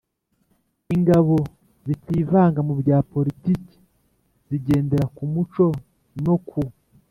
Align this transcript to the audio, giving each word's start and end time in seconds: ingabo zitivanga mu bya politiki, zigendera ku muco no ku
ingabo 0.95 1.35
zitivanga 1.87 2.59
mu 2.67 2.73
bya 2.81 2.97
politiki, 3.11 3.77
zigendera 4.47 5.05
ku 5.15 5.23
muco 5.33 5.65
no 6.25 6.35
ku 6.47 6.61